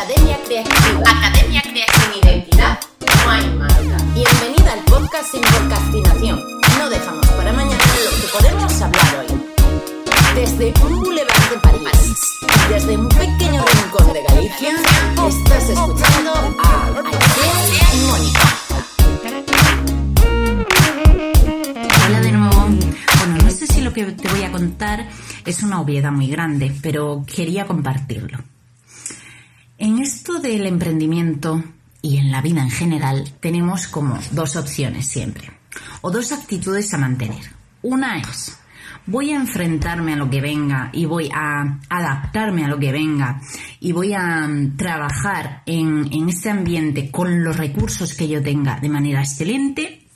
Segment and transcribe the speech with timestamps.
[0.00, 1.10] Academia Creativa.
[1.10, 2.00] Academia Creativa.
[2.00, 2.80] Sin identidad
[3.22, 3.96] no hay marca.
[4.14, 6.40] Bienvenida al podcast sin procrastinación.
[6.78, 9.26] No dejamos para mañana lo que podemos hablar hoy.
[10.34, 12.38] Desde un boulevard de París,
[12.70, 14.70] desde un pequeño rincón de Galicia,
[15.28, 18.40] estás escuchando a Aikea y Mónica.
[22.06, 22.68] Hola de nuevo.
[23.18, 25.06] Bueno, no sé si lo que te voy a contar
[25.44, 28.38] es una obviedad muy grande, pero quería compartirlo.
[29.80, 31.64] En esto del emprendimiento
[32.02, 35.50] y en la vida en general tenemos como dos opciones siempre,
[36.02, 37.40] o dos actitudes a mantener.
[37.80, 38.58] Una es,
[39.06, 43.40] voy a enfrentarme a lo que venga y voy a adaptarme a lo que venga
[43.80, 48.78] y voy a mm, trabajar en, en este ambiente con los recursos que yo tenga
[48.80, 50.09] de manera excelente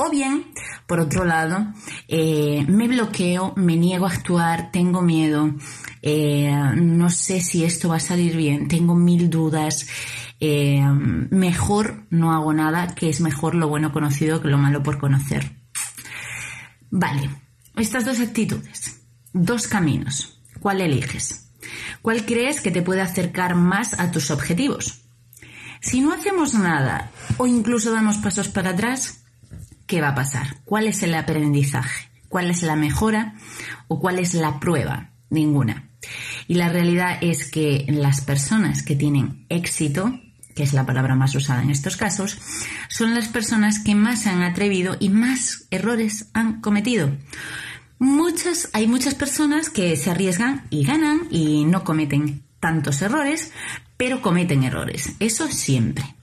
[0.00, 0.44] o bien,
[0.86, 1.74] por otro lado,
[2.06, 5.52] eh, me bloqueo, me niego a actuar, tengo miedo,
[6.02, 9.88] eh, no sé si esto va a salir bien, tengo mil dudas.
[10.40, 10.80] eh,
[11.30, 15.56] mejor no hago nada, que es mejor lo bueno conocido que lo malo por conocer.
[16.90, 17.28] Vale,
[17.74, 19.00] estas dos actitudes,
[19.32, 20.40] dos caminos.
[20.60, 21.50] ¿Cuál eliges?
[22.02, 25.02] ¿Cuál crees que te puede acercar más a tus objetivos?
[25.80, 29.24] Si no hacemos nada o incluso damos pasos para atrás,
[29.88, 30.58] ¿qué va a pasar?
[30.64, 32.08] ¿Cuál es el aprendizaje?
[32.28, 33.34] ¿Cuál es la mejora
[33.88, 35.10] o cuál es la prueba?
[35.30, 35.90] Ninguna.
[36.46, 40.20] Y la realidad es que las personas que tienen éxito,
[40.54, 42.38] que es la palabra más usada en estos casos,
[42.88, 47.10] son las personas que más se han atrevido y más errores han cometido.
[47.98, 53.52] Muchas, hay muchas personas que se arriesgan y ganan y no cometen tantos errores,
[53.96, 55.14] pero cometen errores.
[55.18, 56.17] Eso siempre.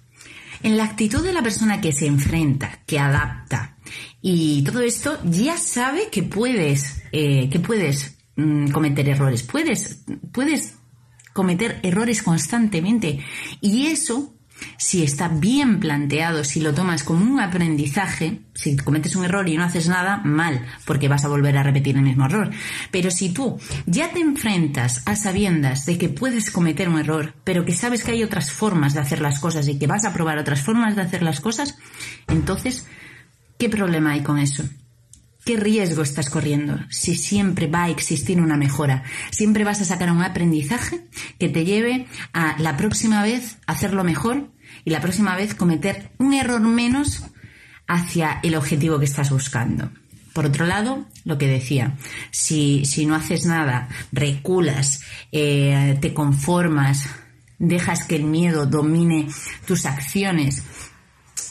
[0.65, 3.77] En la actitud de la persona que se enfrenta, que adapta.
[4.19, 10.73] Y todo esto, ya sabe que puedes, eh, que puedes mm, cometer errores, puedes, puedes
[11.33, 13.23] cometer errores constantemente.
[13.61, 14.33] Y eso,
[14.77, 19.57] si está bien planteado, si lo tomas como un aprendizaje, si cometes un error y
[19.57, 22.51] no haces nada, mal, porque vas a volver a repetir el mismo error.
[22.91, 27.65] Pero si tú ya te enfrentas a sabiendas de que puedes cometer un error, pero
[27.65, 30.37] que sabes que hay otras formas de hacer las cosas y que vas a probar
[30.37, 31.77] otras formas de hacer las cosas,
[32.27, 32.85] entonces,
[33.57, 34.63] ¿qué problema hay con eso?
[35.45, 39.03] ¿Qué riesgo estás corriendo si siempre va a existir una mejora?
[39.29, 41.01] Siempre vas a sacar un aprendizaje
[41.37, 44.49] que te lleve a la próxima vez hacerlo mejor
[44.85, 47.25] y la próxima vez cometer un error menos
[47.87, 49.91] hacia el objetivo que estás buscando.
[50.33, 51.95] Por otro lado, lo que decía,
[52.31, 55.01] si, si no haces nada, reculas,
[55.31, 57.07] eh, te conformas,
[57.59, 59.27] dejas que el miedo domine
[59.67, 60.63] tus acciones,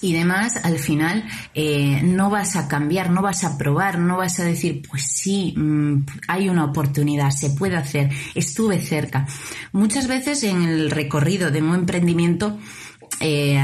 [0.04, 4.38] y demás, al final eh, no vas a cambiar, no vas a probar, no vas
[4.38, 9.26] a decir, pues sí, mmm, hay una oportunidad, se puede hacer, estuve cerca.
[9.72, 12.58] Muchas veces en el recorrido de un emprendimiento
[13.20, 13.58] eh,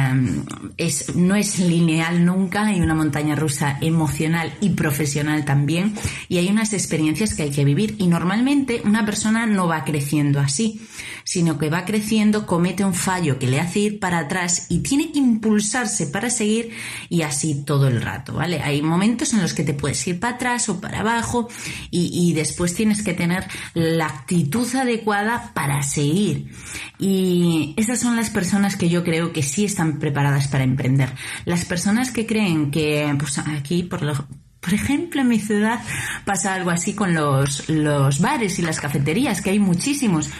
[0.76, 5.94] es, no es lineal nunca, hay una montaña rusa emocional y profesional también,
[6.28, 7.96] y hay unas experiencias que hay que vivir.
[7.98, 10.80] Y normalmente una persona no va creciendo así,
[11.24, 15.12] sino que va creciendo, comete un fallo que le hace ir para atrás y tiene
[15.12, 16.70] que impulsarse para seguir
[17.08, 18.60] y así todo el rato, ¿vale?
[18.60, 21.48] Hay momentos en los que te puedes ir para atrás o para abajo
[21.90, 23.44] y, y después tienes que tener
[23.74, 26.50] la actitud adecuada para seguir.
[26.98, 31.10] Y esas son las personas que yo creo que sí están preparadas para emprender.
[31.44, 34.14] Las personas que creen que, pues aquí, por lo,
[34.60, 35.80] por ejemplo, en mi ciudad
[36.24, 40.30] pasa algo así con los, los bares y las cafeterías, que hay muchísimos.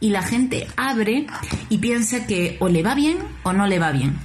[0.00, 1.26] Y la gente abre
[1.68, 4.18] y piensa que o le va bien o no le va bien.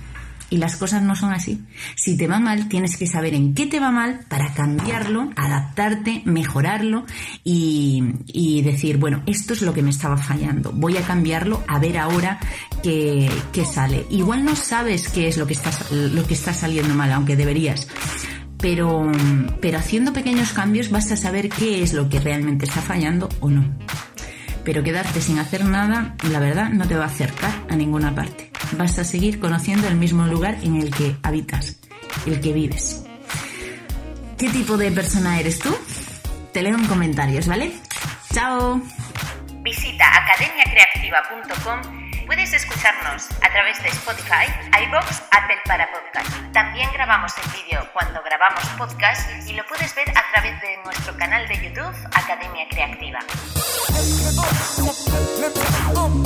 [0.49, 1.63] Y las cosas no son así.
[1.95, 6.23] Si te va mal, tienes que saber en qué te va mal para cambiarlo, adaptarte,
[6.25, 7.05] mejorarlo
[7.43, 10.71] y, decir, bueno, esto es lo que me estaba fallando.
[10.73, 12.39] Voy a cambiarlo a ver ahora
[12.83, 14.05] qué, qué sale.
[14.09, 17.87] Igual no sabes qué es lo que, está, lo que está saliendo mal, aunque deberías
[18.59, 19.09] pero,
[19.61, 23.49] pero haciendo pequeños cambios vas a saber qué es lo que realmente está fallando o
[23.49, 23.65] no.
[24.63, 28.48] Pero quedarte sin hacer nada, la verdad, no te va a acercar a ninguna parte.
[28.73, 31.77] Vas a seguir conociendo el mismo lugar en el que habitas,
[32.25, 33.03] el que vives.
[34.37, 35.75] ¿Qué tipo de persona eres tú?
[36.53, 37.73] Te leo en comentarios, ¿vale?
[38.33, 38.81] ¡Chao!
[39.61, 41.99] Visita academiacreativa.com
[42.29, 44.45] Puedes escucharnos a través de Spotify,
[44.85, 46.29] iBox, Apple para podcast.
[46.53, 51.17] También grabamos el vídeo cuando grabamos podcast y lo puedes ver a través de nuestro
[51.17, 53.19] canal de YouTube Academia Creativa.